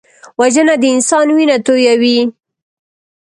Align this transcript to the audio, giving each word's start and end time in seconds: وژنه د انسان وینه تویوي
وژنه 0.39 0.75
د 0.81 0.83
انسان 0.95 1.27
وینه 1.35 1.57
تویوي 1.65 2.19